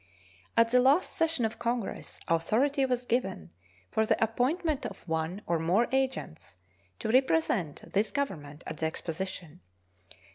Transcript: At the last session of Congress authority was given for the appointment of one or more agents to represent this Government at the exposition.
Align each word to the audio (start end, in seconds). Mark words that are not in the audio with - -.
At 0.57 0.71
the 0.71 0.79
last 0.79 1.13
session 1.15 1.45
of 1.45 1.59
Congress 1.59 2.19
authority 2.27 2.87
was 2.87 3.05
given 3.05 3.51
for 3.91 4.03
the 4.03 4.17
appointment 4.23 4.83
of 4.83 5.07
one 5.07 5.43
or 5.45 5.59
more 5.59 5.87
agents 5.91 6.57
to 6.97 7.09
represent 7.09 7.93
this 7.93 8.09
Government 8.09 8.63
at 8.65 8.77
the 8.77 8.87
exposition. 8.87 9.61